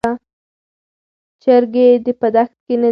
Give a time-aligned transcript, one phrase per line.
[1.41, 1.87] چرګې
[2.19, 2.77] په دښت کې نه دي.